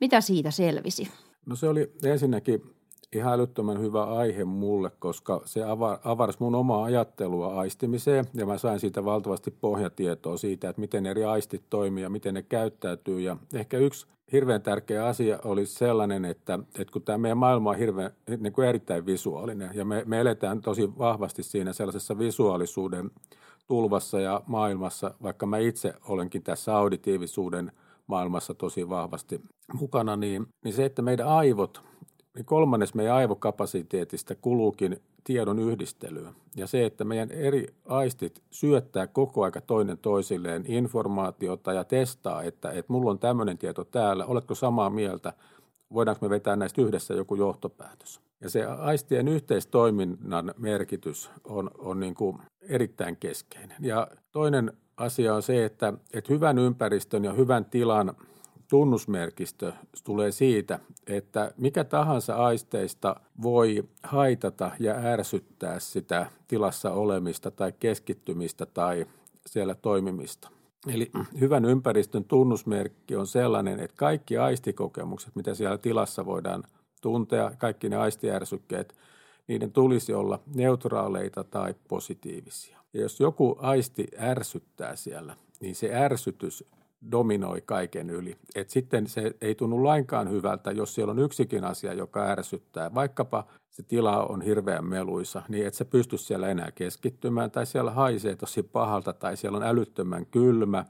[0.01, 1.11] Mitä siitä selvisi?
[1.45, 2.75] No se oli ensinnäkin
[3.15, 5.61] ihan älyttömän hyvä aihe mulle, koska se
[6.03, 11.25] avarsi mun omaa ajattelua aistimiseen ja mä sain siitä valtavasti pohjatietoa siitä, että miten eri
[11.25, 13.19] aistit toimii ja miten ne käyttäytyy.
[13.19, 17.77] Ja ehkä yksi hirveän tärkeä asia oli sellainen, että, että kun tämä meidän maailma on
[17.77, 23.11] hirveän, niin kuin erittäin visuaalinen ja me, me eletään tosi vahvasti siinä sellaisessa visuaalisuuden
[23.67, 27.71] tulvassa ja maailmassa, vaikka mä itse olenkin tässä auditiivisuuden
[28.07, 29.41] maailmassa tosi vahvasti
[29.73, 31.83] mukana, niin, niin se, että meidän aivot
[32.35, 36.33] niin kolmannes meidän aivokapasiteetista kuluukin tiedon yhdistelyyn.
[36.55, 42.71] Ja se, että meidän eri aistit syöttää koko aika toinen toisilleen informaatiota ja testaa, että,
[42.71, 45.33] että mulla on tämmöinen tieto täällä, oletko samaa mieltä,
[45.93, 48.21] voidaanko me vetää näistä yhdessä joku johtopäätös.
[48.41, 53.77] Ja se aistien yhteistoiminnan merkitys on, on niin kuin erittäin keskeinen.
[53.79, 58.13] Ja toinen asia on se, että, että hyvän ympäristön ja hyvän tilan–
[58.69, 67.73] tunnusmerkistö tulee siitä, että mikä tahansa aisteista voi haitata ja ärsyttää sitä tilassa olemista tai
[67.79, 69.05] keskittymistä tai
[69.45, 70.49] siellä toimimista.
[70.87, 76.63] Eli hyvän ympäristön tunnusmerkki on sellainen, että kaikki aistikokemukset, mitä siellä tilassa voidaan
[77.01, 78.95] tuntea, kaikki ne aistiärsykkeet,
[79.47, 82.77] niiden tulisi olla neutraaleita tai positiivisia.
[82.93, 86.63] Ja jos joku aisti ärsyttää siellä, niin se ärsytys
[87.11, 88.37] dominoi kaiken yli.
[88.55, 92.93] Et sitten se ei tunnu lainkaan hyvältä, jos siellä on yksikin asia, joka ärsyttää.
[92.95, 97.91] Vaikkapa se tila on hirveän meluisa, niin et sä pysty siellä enää keskittymään, tai siellä
[97.91, 100.85] haisee tosi pahalta, tai siellä on älyttömän kylmä,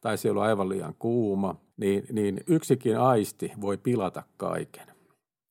[0.00, 4.86] tai siellä on aivan liian kuuma, niin, niin yksikin aisti voi pilata kaiken.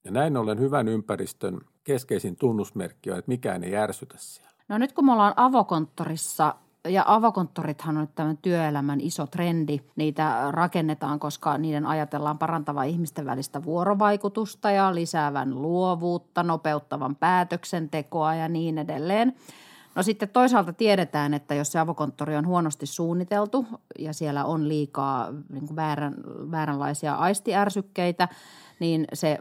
[0.03, 4.51] Ja näin ollen hyvän ympäristön keskeisin tunnusmerkki on, että mikään ei ärsytä siellä.
[4.67, 6.55] No nyt kun me ollaan avokonttorissa
[6.89, 9.79] ja avokonttorithan on tämän työelämän iso trendi.
[9.95, 18.49] Niitä rakennetaan, koska niiden ajatellaan parantavan ihmisten välistä vuorovaikutusta ja lisäävän luovuutta, nopeuttavan päätöksentekoa ja
[18.49, 19.35] niin edelleen.
[19.95, 23.65] No sitten toisaalta tiedetään, että jos se avokonttori on huonosti suunniteltu
[23.99, 26.15] ja siellä on liikaa niin väärän,
[26.51, 28.27] vääränlaisia aistiärsykkeitä,
[28.79, 29.37] niin se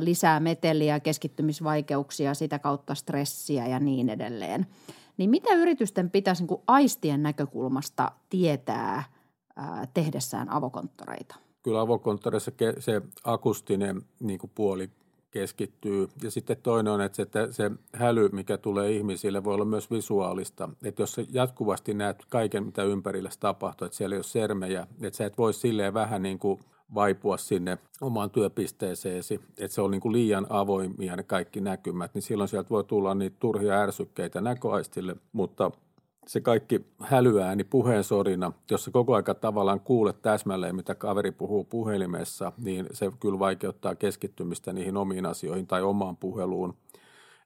[0.00, 4.66] lisää meteliä, keskittymisvaikeuksia, sitä kautta stressiä ja niin edelleen–
[5.18, 9.04] niin mitä yritysten pitäisi niin kuin aistien näkökulmasta tietää
[9.56, 11.34] ää, tehdessään avokonttoreita?
[11.62, 14.90] Kyllä avokonttoreissa se akustinen niin kuin puoli
[15.30, 16.08] keskittyy.
[16.22, 19.90] Ja sitten toinen on, että se, että se häly, mikä tulee ihmisille, voi olla myös
[19.90, 20.68] visuaalista.
[20.84, 25.16] Että jos sä jatkuvasti näet kaiken, mitä ympärillä tapahtuu, että siellä ei ole sermejä, että
[25.16, 26.60] sä et voi silleen vähän niin kuin–
[26.94, 32.22] vaipua sinne omaan työpisteeseesi, että se on niin kuin liian avoimia ne kaikki näkymät, niin
[32.22, 35.70] silloin sieltä voi tulla niitä turhia ärsykkeitä näköaistille, mutta
[36.26, 41.64] se kaikki hälyääni puheen sorina, jos sä koko aika tavallaan kuulet täsmälleen, mitä kaveri puhuu
[41.64, 46.74] puhelimessa, niin se kyllä vaikeuttaa keskittymistä niihin omiin asioihin tai omaan puheluun.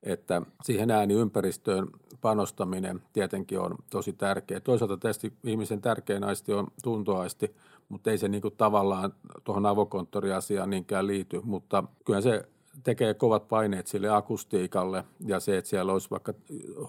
[0.02, 1.88] Että siihen ääniympäristöön
[2.20, 4.60] panostaminen tietenkin on tosi tärkeä.
[4.60, 7.56] Toisaalta tietysti ihmisen tärkein aisti on tuntoaisti,
[7.88, 12.48] mutta ei se niin kuin tavallaan tuohon avokonttoriasiaan niinkään liity, mutta kyllä se
[12.82, 16.34] tekee kovat paineet sille akustiikalle ja se, että siellä olisi vaikka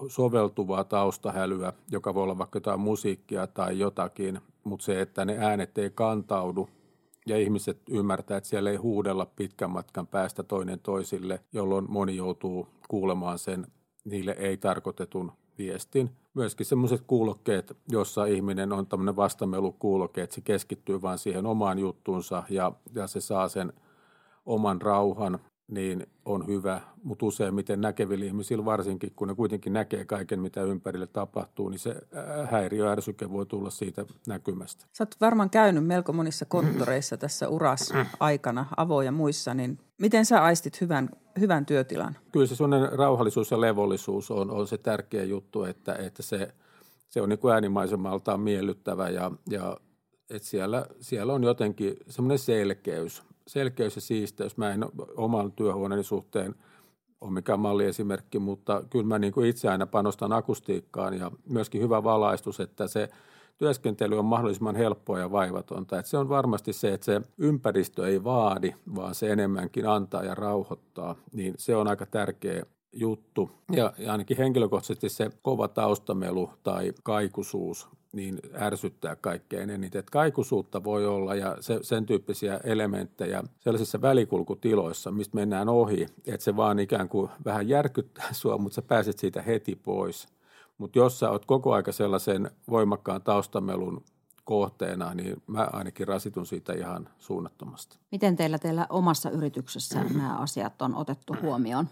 [0.08, 5.78] soveltuvaa taustahälyä, joka voi olla vaikka jotain musiikkia tai jotakin, mutta se, että ne äänet
[5.78, 6.68] ei kantaudu
[7.26, 12.68] ja ihmiset ymmärtää, että siellä ei huudella pitkän matkan päästä toinen toisille, jolloin moni joutuu
[12.88, 13.66] kuulemaan sen
[14.04, 16.10] niille ei tarkoitetun viestin.
[16.34, 22.42] Myöskin sellaiset kuulokkeet, jossa ihminen on tämmöinen vastamelukuuloke, että se keskittyy vain siihen omaan juttuunsa
[22.50, 23.72] ja, ja se saa sen
[24.46, 26.80] oman rauhan, niin on hyvä.
[27.02, 31.94] Mutta useimmiten näkevillä ihmisillä varsinkin, kun ne kuitenkin näkee kaiken, mitä ympärille tapahtuu, niin se
[32.50, 34.86] häiriöärsyke voi tulla siitä näkymästä.
[34.92, 40.24] Sä oot varmaan käynyt melko monissa konttoreissa tässä uras aikana, avo ja muissa, niin miten
[40.24, 42.16] sä aistit hyvän hyvän työtilan?
[42.32, 46.54] Kyllä se sellainen rauhallisuus ja levollisuus on, on se tärkeä juttu, että, että se,
[47.08, 49.76] se on niin äänimaisemaltaan miellyttävä ja, ja
[50.30, 54.56] että siellä, siellä on jotenkin semmoinen selkeys, selkeys ja siisteys.
[54.56, 56.54] Mä en oman työhuoneeni suhteen
[57.20, 62.04] ole mikään malliesimerkki, mutta kyllä mä niin kuin itse aina panostan akustiikkaan ja myöskin hyvä
[62.04, 63.08] valaistus, että se
[63.58, 65.98] työskentely on mahdollisimman helppoa ja vaivatonta.
[65.98, 70.34] Että se on varmasti se, että se ympäristö ei vaadi, vaan se enemmänkin antaa ja
[70.34, 73.50] rauhoittaa, niin se on aika tärkeä juttu.
[73.72, 79.98] Ja, ja ainakin henkilökohtaisesti se kova taustamelu tai kaikusuus niin ärsyttää kaikkein eniten.
[79.98, 86.44] Että kaikusuutta voi olla ja se, sen tyyppisiä elementtejä sellaisissa välikulkutiloissa, mistä mennään ohi, että
[86.44, 90.28] se vaan ikään kuin vähän järkyttää sua, mutta sä pääset siitä heti pois.
[90.78, 94.04] Mutta jos sä oot koko aika sellaisen voimakkaan taustamelun
[94.44, 97.98] kohteena, niin mä ainakin rasitun siitä ihan suunnattomasti.
[98.12, 101.88] Miten teillä teillä omassa yrityksessä nämä asiat on otettu huomioon?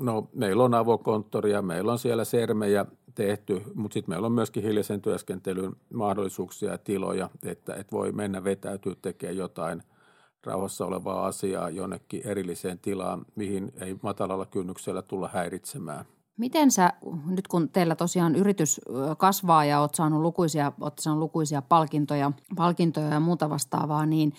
[0.00, 2.86] No meillä on avokonttori ja meillä on siellä sermejä
[3.16, 8.44] tehty, mutta sitten meillä on myöskin hiljaisen työskentelyn mahdollisuuksia ja tiloja, että, että voi mennä
[8.44, 9.82] vetäytyä tekemään jotain
[10.44, 16.04] rauhassa olevaa asiaa jonnekin erilliseen tilaan, mihin ei matalalla kynnyksellä tulla häiritsemään.
[16.36, 16.92] Miten sä,
[17.26, 18.80] nyt kun teillä tosiaan yritys
[19.18, 24.32] kasvaa ja oot saanut lukuisia, oot saanut lukuisia palkintoja, palkintoja ja muuta vastaavaa, niin,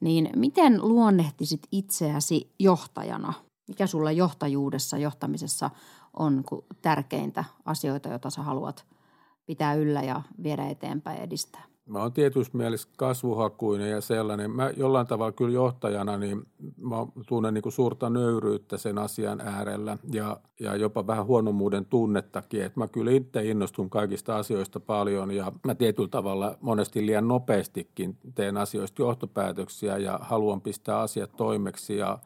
[0.00, 3.32] niin miten luonnehtisit itseäsi johtajana?
[3.68, 5.70] Mikä sulla johtajuudessa, johtamisessa
[6.18, 6.44] on
[6.82, 8.84] tärkeintä asioita, joita sä haluat
[9.46, 11.64] pitää yllä ja viedä eteenpäin edistää?
[11.86, 14.50] Mä oon tietysti mielessä kasvuhakuinen ja sellainen.
[14.50, 16.42] Mä jollain tavalla kyllä johtajana, niin
[16.76, 16.96] mä
[17.26, 22.62] tunnen niin kuin suurta nöyryyttä sen asian äärellä ja, ja jopa vähän huonomuuden tunnettakin.
[22.62, 28.18] Että mä kyllä itse innostun kaikista asioista paljon ja mä tietyllä tavalla monesti liian nopeastikin
[28.34, 32.18] teen asioista johtopäätöksiä ja haluan pistää asiat toimeksi ja–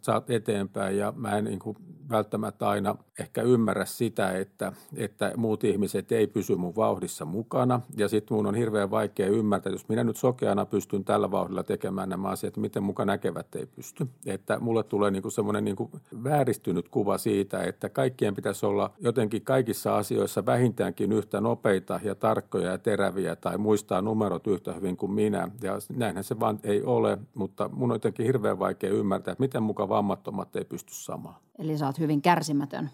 [0.00, 0.98] saat eteenpäin.
[0.98, 1.76] Ja mä en niin kuin
[2.10, 7.80] välttämättä aina ehkä ymmärrä sitä, että, että muut ihmiset ei pysy mun vauhdissa mukana.
[7.96, 11.62] Ja sitten mun on hirveän vaikea ymmärtää, että jos minä nyt sokeana pystyn tällä vauhdilla
[11.62, 14.06] tekemään nämä asiat, miten muka näkevät ei pysty.
[14.26, 15.90] Että mulle tulee niin kuin semmoinen niin kuin
[16.24, 22.70] vääristynyt kuva siitä, että kaikkien pitäisi olla jotenkin kaikissa asioissa vähintäänkin yhtä nopeita ja tarkkoja
[22.70, 25.48] ja teräviä tai muistaa numerot yhtä hyvin kuin minä.
[25.62, 29.62] Ja näinhän se vaan ei ole, mutta mun on jotenkin hirveän vaikea ymmärtää, että miten
[29.62, 31.34] muka vammattomat ei pysty samaan.
[31.58, 32.90] Eli sä oot hyvin kärsimätön.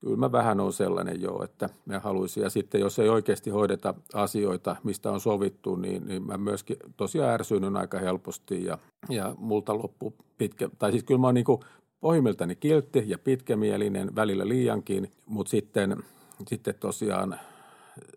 [0.00, 2.42] Kyllä mä vähän on sellainen jo, että mä haluaisin.
[2.42, 7.30] Ja sitten jos ei oikeasti hoideta asioita, mistä on sovittu, niin, niin mä myöskin tosiaan
[7.30, 10.68] ärsynyn aika helposti ja, ja multa loppuu pitkä.
[10.78, 11.44] Tai siis kyllä mä oon niin
[12.00, 15.96] pohjimmiltani kiltti ja pitkämielinen, välillä liiankin, mutta sitten,
[16.48, 17.40] sitten tosiaan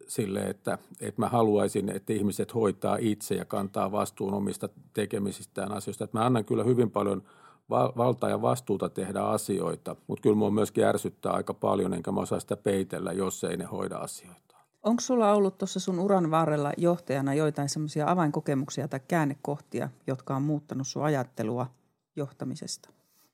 [0.08, 6.04] sille, että, että mä haluaisin, että ihmiset hoitaa itse ja kantaa vastuun omista tekemisistään asioista.
[6.04, 7.24] Että mä annan kyllä hyvin paljon–
[7.70, 12.40] valtaa ja vastuuta tehdä asioita, mutta kyllä mua myöskin ärsyttää aika paljon, enkä mä osaa
[12.40, 14.58] sitä peitellä, jos ei ne hoida asioita.
[14.84, 20.42] Onko sulla ollut tuossa sun uran varrella johtajana joitain semmoisia avainkokemuksia tai käännekohtia, jotka on
[20.42, 21.68] muuttanut sun ajattelua
[22.16, 22.90] johtamisesta?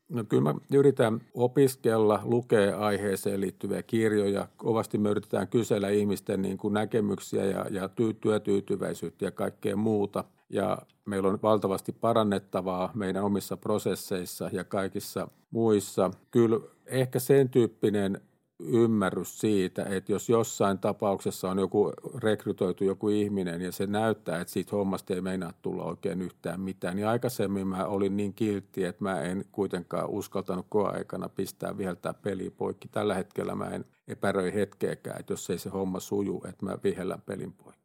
[0.09, 4.47] No kyllä mä yritän opiskella, lukea aiheeseen liittyviä kirjoja.
[4.57, 10.23] Kovasti me yritetään kysellä ihmisten niin kuin näkemyksiä ja, ja ty- työtyytyväisyyttä ja kaikkea muuta.
[10.49, 16.11] Ja meillä on valtavasti parannettavaa meidän omissa prosesseissa ja kaikissa muissa.
[16.31, 18.21] Kyllä ehkä sen tyyppinen
[18.59, 21.91] ymmärrys siitä, että jos jossain tapauksessa on joku
[22.23, 26.95] rekrytoitu joku ihminen ja se näyttää, että siitä hommasta ei meinaa tulla oikein yhtään mitään,
[26.95, 32.49] niin aikaisemmin mä olin niin kiltti, että mä en kuitenkaan uskaltanut koeaikana pistää viheltää peli
[32.49, 32.87] poikki.
[32.87, 37.21] Tällä hetkellä mä en epäröi hetkeäkään, että jos ei se homma suju, että mä vihellän
[37.21, 37.82] pelin poikki.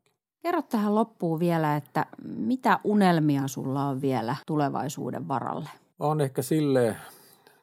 [0.48, 5.70] Kerro tähän loppuun vielä, että mitä unelmia sulla on vielä tulevaisuuden varalle?
[5.98, 6.96] On ehkä silleen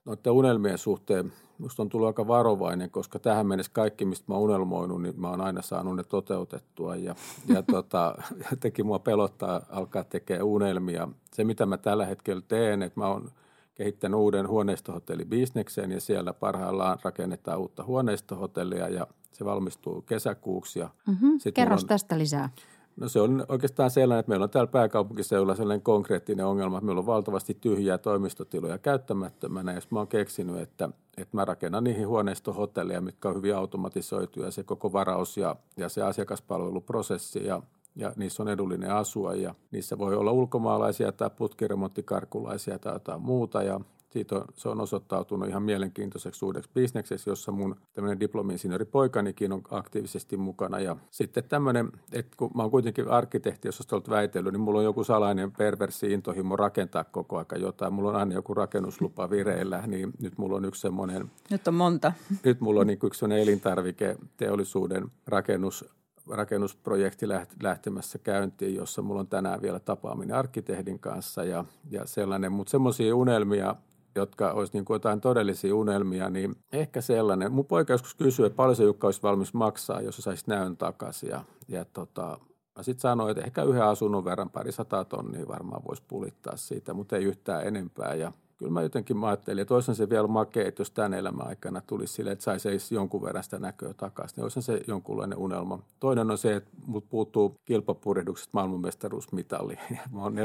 [0.06, 4.44] noiden unelmien suhteen Minusta on tullut aika varovainen, koska tähän mennessä kaikki, mistä mä oon
[4.44, 6.96] unelmoinut, niin mä oon aina saanut ne toteutettua.
[6.96, 7.16] Ja,
[7.48, 8.16] ja tota,
[8.52, 11.08] jotenkin mua pelottaa alkaa tekemään unelmia.
[11.34, 13.32] Se, mitä mä tällä hetkellä teen, että mä oon
[13.76, 20.80] kehittänyt uuden huoneistohotellibisneksen ja siellä parhaillaan rakennetaan uutta huoneistohotellia ja se valmistuu kesäkuuksi.
[20.80, 21.38] Ja mm-hmm.
[21.54, 22.50] Kerros on, tästä lisää.
[22.96, 27.00] No se on oikeastaan sellainen, että meillä on täällä pääkaupunkiseudulla sellainen konkreettinen ongelma, että meillä
[27.00, 29.74] on valtavasti tyhjiä toimistotiloja käyttämättömänä.
[29.74, 34.64] Ja mä oon keksinyt, että, että mä rakennan niihin huoneistohotelleja, mitkä on hyvin automatisoituja, se
[34.64, 37.62] koko varaus ja, ja se asiakaspalveluprosessi ja
[37.96, 43.64] ja niissä on edullinen asua ja niissä voi olla ulkomaalaisia tai putkiremonttikarkulaisia tai jotain muuta
[43.64, 43.80] ja
[44.10, 49.62] siitä on, se on osoittautunut ihan mielenkiintoiseksi uudeksi bisnekseksi, jossa mun tämmöinen diplomi-insinööri poikanikin on
[49.72, 50.80] aktiivisesti mukana.
[50.80, 54.86] Ja sitten tämmöinen, että kun mä oon kuitenkin arkkitehti, jos olet väitellyt, niin mulla on
[54.86, 57.94] joku salainen perversi intohimo rakentaa koko aika jotain.
[57.94, 61.32] Mulla on aina joku rakennuslupa vireillä, niin nyt mulla on yksi semmoinen...
[61.50, 62.14] Nyt on monta.
[62.44, 65.86] Nyt mulla on niin yksi semmoinen elintarviketeollisuuden rakennus
[66.30, 67.26] rakennusprojekti
[67.64, 73.16] lähtemässä käyntiin, jossa mulla on tänään vielä tapaaminen arkkitehdin kanssa ja, ja sellainen, mutta semmoisia
[73.16, 73.76] unelmia,
[74.16, 77.52] jotka olisi niin kuin jotain todellisia unelmia, niin ehkä sellainen.
[77.52, 81.30] Mun poika joskus kysyi, että paljon se Jukka olisi valmis maksaa, jos saisi näön takaisin.
[81.30, 82.40] Ja, ja tota,
[82.76, 86.94] mä sitten sanoin, että ehkä yhden asunnon verran pari sata tonnia varmaan voisi pulittaa siitä,
[86.94, 88.14] mutta ei yhtään enempää.
[88.14, 91.48] Ja kyllä mä jotenkin mä ajattelin, että olisihan se vielä makea, että jos tämän elämän
[91.48, 95.80] aikana tulisi sille, että saisi jonkun verran sitä näköä takaisin, niin olisihan se jonkunlainen unelma.
[96.00, 99.78] Toinen on se, että mut puuttuu kilpapurjehdukset maailmanmestaruusmitalli.
[100.14, 100.36] Mä oon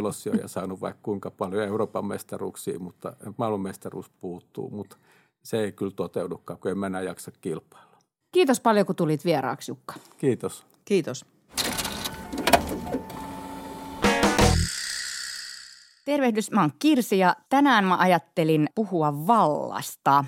[0.41, 4.97] ja saanut vaikka kuinka paljon Euroopan mestaruuksia, mutta maailmanmestaruus puuttuu, mutta
[5.43, 7.99] se ei kyllä toteudukaan, kun en mä enää jaksa kilpailla.
[8.33, 9.95] Kiitos paljon, kun tulit vieraaksi, Jukka.
[10.19, 10.67] Kiitos.
[10.85, 11.27] Kiitos.
[16.11, 20.25] Tervehdys, mä oon Kirsi ja tänään mä ajattelin puhua vallasta.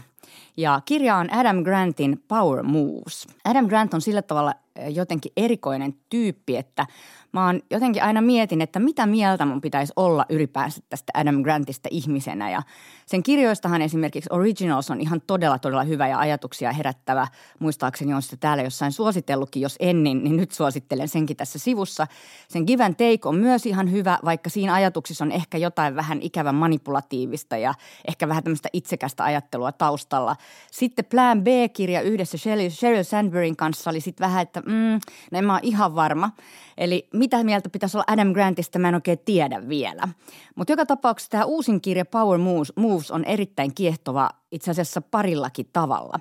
[0.57, 3.27] Ja kirja on Adam Grantin Power Moves.
[3.45, 4.55] Adam Grant on sillä tavalla
[4.91, 6.87] jotenkin erikoinen tyyppi, että
[7.33, 11.89] mä oon jotenkin aina mietin, että mitä mieltä mun pitäisi olla ylipäänsä tästä Adam Grantista
[11.93, 12.51] ihmisenä.
[12.51, 12.63] Ja
[13.07, 17.27] sen kirjoistahan esimerkiksi Originals on ihan todella, todella hyvä ja ajatuksia herättävä.
[17.59, 22.07] Muistaakseni on sitä täällä jossain suositellutkin, jos en, niin, niin nyt suosittelen senkin tässä sivussa.
[22.49, 26.23] Sen Give and Take on myös ihan hyvä, vaikka siinä ajatuksissa on ehkä jotain vähän
[26.23, 27.75] ikävän manipulatiivista ja
[28.09, 30.37] ehkä vähän tämmöistä itsekästä ajattelua taustalla.
[30.71, 32.39] Sitten Plan B-kirja yhdessä
[32.71, 35.01] Sheryl Sandbergin kanssa oli sitten vähän, että mm,
[35.31, 36.31] no en mä ole ihan varma.
[36.79, 40.09] Eli mitä mieltä pitäisi olla Adam Grantista, mä en oikein tiedä vielä.
[40.55, 42.39] Mutta joka tapauksessa tämä uusin kirja Power
[42.77, 46.19] Moves on erittäin kiehtova itse asiassa parillakin tavalla.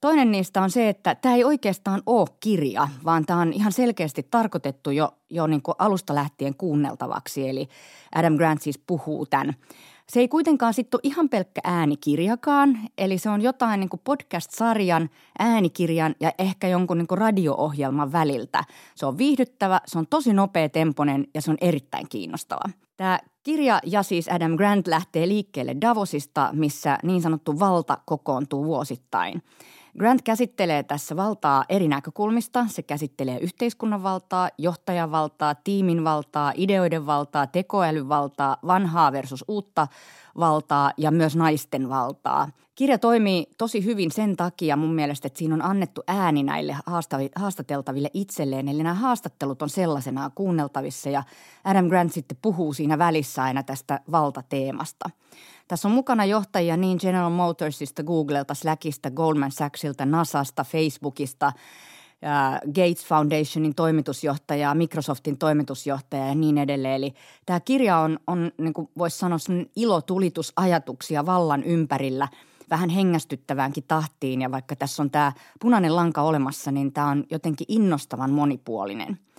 [0.00, 4.26] Toinen niistä on se, että tämä ei oikeastaan ole kirja, vaan tämä on ihan selkeästi
[4.30, 7.48] tarkoitettu jo, jo niin kuin alusta lähtien kuunneltavaksi.
[7.48, 7.68] Eli
[8.14, 9.54] Adam Grant siis puhuu tämän
[10.10, 15.10] se ei kuitenkaan sitten ole ihan pelkkä äänikirjakaan, eli se on jotain niin kuin podcast-sarjan,
[15.38, 18.64] äänikirjan ja ehkä jonkun niin kuin radio-ohjelman väliltä.
[18.94, 22.70] Se on viihdyttävä, se on tosi nopea temponen ja se on erittäin kiinnostava.
[22.96, 29.42] Tämä kirja ja siis Adam Grant lähtee liikkeelle Davosista, missä niin sanottu valta kokoontuu vuosittain–
[29.98, 32.66] Grant käsittelee tässä valtaa eri näkökulmista.
[32.68, 39.86] Se käsittelee yhteiskunnan valtaa, johtajan valtaa, tiimin valtaa, ideoiden valtaa, tekoälyn valtaa, vanhaa versus uutta
[40.38, 42.48] valtaa ja myös naisten valtaa.
[42.74, 46.76] Kirja toimii tosi hyvin sen takia mun mielestä, että siinä on annettu ääni näille
[47.36, 48.68] haastateltaville itselleen.
[48.68, 51.22] Eli nämä haastattelut on sellaisena kuunneltavissa ja
[51.64, 55.10] Adam Grant sitten puhuu siinä välissä aina tästä valtateemasta–
[55.70, 61.52] tässä on mukana johtajia niin General Motorsista, Googlelta, Slackista, Goldman Sachsilta, NASAsta, Facebookista,
[62.66, 66.94] Gates Foundationin toimitusjohtaja, Microsoftin toimitusjohtaja ja niin edelleen.
[66.94, 67.14] Eli
[67.46, 69.38] tämä kirja on, on niin kuin voisi sanoa,
[69.76, 72.28] ilotulitus-ajatuksia vallan ympärillä
[72.70, 74.42] vähän hengästyttäväänkin tahtiin.
[74.42, 79.18] Ja vaikka tässä on tämä punainen lanka olemassa, niin tämä on jotenkin innostavan monipuolinen–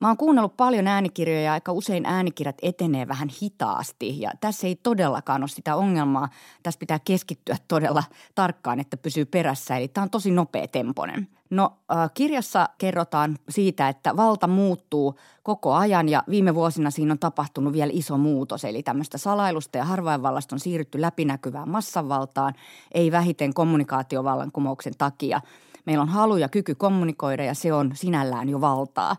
[0.00, 4.76] Mä oon kuunnellut paljon äänikirjoja ja aika usein äänikirjat etenee vähän hitaasti ja tässä ei
[4.76, 6.28] todellakaan ole sitä ongelmaa.
[6.62, 8.02] Tässä pitää keskittyä todella
[8.34, 11.28] tarkkaan, että pysyy perässä eli tämä on tosi nopea temponen.
[11.50, 17.18] No äh, kirjassa kerrotaan siitä, että valta muuttuu koko ajan ja viime vuosina siinä on
[17.18, 18.64] tapahtunut vielä iso muutos.
[18.64, 22.54] Eli tämmöistä salailusta ja harvainvallasta on siirrytty läpinäkyvään massanvaltaan,
[22.92, 25.40] ei vähiten kommunikaatiovallankumouksen takia.
[25.86, 29.16] Meillä on halu ja kyky kommunikoida ja se on sinällään jo valtaa.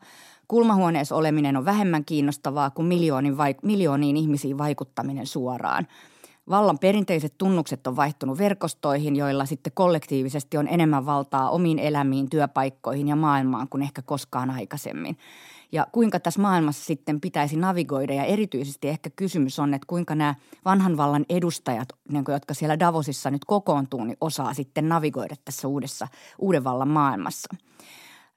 [0.50, 5.88] Kulmahuoneessa oleminen on vähemmän kiinnostavaa kuin miljoonin vaik- miljooniin ihmisiin vaikuttaminen suoraan.
[6.50, 13.08] Vallan perinteiset tunnukset on vaihtunut verkostoihin, joilla sitten kollektiivisesti on enemmän valtaa omiin elämiin, työpaikkoihin
[13.08, 15.18] ja maailmaan kuin ehkä koskaan aikaisemmin.
[15.72, 20.36] Ja kuinka tässä maailmassa sitten pitäisi navigoida ja erityisesti ehkä kysymys on, että kuinka nämä
[20.66, 26.08] vanhan vallan edustajat, niin jotka siellä Davosissa nyt kokoontuu, niin osaa sitten navigoida tässä uudessa
[26.40, 27.56] uuden vallan maailmassa–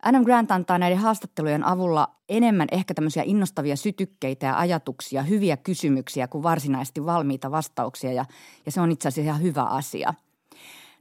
[0.02, 6.28] Adam Grant antaa näiden haastattelujen avulla enemmän ehkä tämmöisiä innostavia sytykkeitä ja ajatuksia, hyviä kysymyksiä
[6.28, 8.24] kuin varsinaisesti valmiita vastauksia ja,
[8.66, 10.14] ja se on itse asiassa ihan hyvä asia.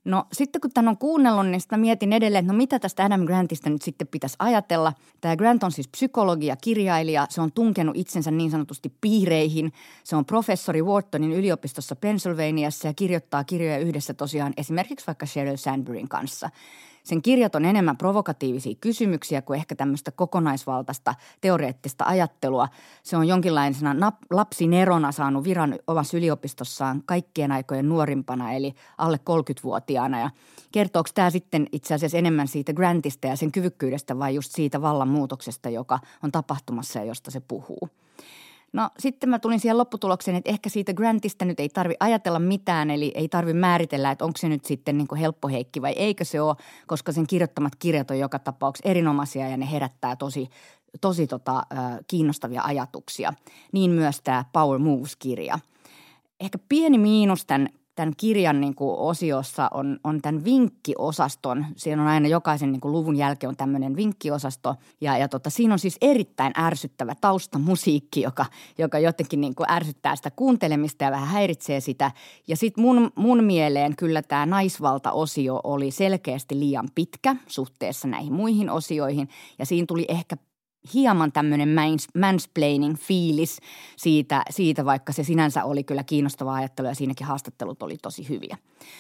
[0.06, 3.26] No sitten kun tämän on kuunnellut, niin sitten mietin edelleen, että no mitä tästä Adam
[3.26, 4.94] Grantista nyt sitten pitäisi ajatella.
[5.22, 7.28] Tämä Grant on siis psykologi ja kirjailija.
[7.30, 9.74] Se on tunkenut itsensä niin sanotusti piireihin.
[10.04, 16.10] Se on professori Whartonin yliopistossa Pennsylvaniassa ja kirjoittaa kirjoja yhdessä tosiaan esimerkiksi vaikka Sheryl Sandbergin
[16.10, 16.50] kanssa–
[17.04, 22.68] sen kirjat on enemmän provokatiivisia kysymyksiä kuin ehkä tämmöistä kokonaisvaltaista teoreettista ajattelua.
[23.04, 30.20] Se on jonkinlaisena nap- lapsinerona saanut viran omassa yliopistossaan kaikkien aikojen nuorimpana, eli alle 30-vuotiaana.
[30.20, 30.30] Ja
[30.72, 35.70] kertooko tämä sitten itse asiassa enemmän siitä Grantista ja sen kyvykkyydestä vai just siitä vallanmuutoksesta,
[35.70, 37.90] joka on tapahtumassa ja josta se puhuu?
[38.74, 42.92] No sitten mä tulin siihen lopputulokseen, että ehkä siitä Grantista nyt ei tarvi ajatella mitään,
[42.92, 46.42] eli ei tarvi määritellä, että onko se nyt sitten niin helppo heikki vai eikö se
[46.42, 46.56] ole,
[46.88, 50.50] koska sen kirjoittamat kirjat on joka tapauksessa erinomaisia ja ne herättää tosi,
[51.02, 51.64] tosi tota,
[52.08, 53.34] kiinnostavia ajatuksia.
[53.72, 55.60] Niin myös tämä Power Moves-kirja.
[56.40, 61.66] Ehkä pieni miinus tämän tämän kirjan niin kuin osiossa on, on tämän vinkkiosaston.
[61.76, 64.76] Siinä on aina jokaisen niin kuin luvun jälkeen on tämmöinen vinkkiosasto.
[65.02, 68.46] Ja, ja tota, siinä on siis erittäin ärsyttävä taustamusiikki, joka,
[68.78, 72.12] joka jotenkin niin kuin ärsyttää sitä kuuntelemista ja vähän häiritsee sitä.
[72.48, 78.70] Ja sitten mun, mun mieleen kyllä tämä naisvalta-osio oli selkeästi liian pitkä suhteessa näihin muihin
[78.70, 79.30] osioihin.
[79.60, 80.38] Ja siinä tuli ehkä
[80.94, 81.70] hieman tämmöinen
[82.18, 83.60] mansplaining fiilis
[83.98, 88.58] siitä, siitä, vaikka se sinänsä oli kyllä kiinnostavaa ajattelua ja siinäkin haastattelut oli tosi hyviä.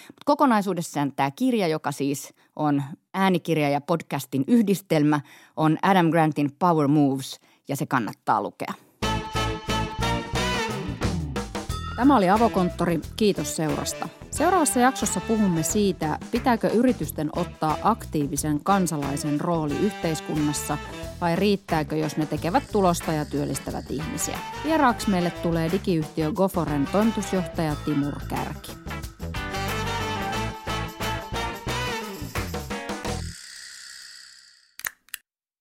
[0.07, 5.21] Mut kokonaisuudessaan tämä kirja, joka siis on äänikirja ja podcastin yhdistelmä,
[5.55, 8.73] on Adam Grantin Power Moves ja se kannattaa lukea.
[11.95, 12.99] Tämä oli Avokonttori.
[13.15, 14.20] Kiitos seurasta.
[14.31, 20.77] Seuraavassa jaksossa puhumme siitä, pitääkö yritysten ottaa aktiivisen kansalaisen rooli yhteiskunnassa
[21.21, 24.39] vai riittääkö, jos ne tekevät tulosta ja työllistävät ihmisiä.
[24.65, 28.71] Vieraaksi meille tulee digiyhtiö Goforen toimitusjohtaja Timur Kärki.